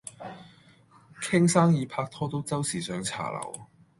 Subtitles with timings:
[1.21, 3.67] 傾生意拍拖都周時上茶樓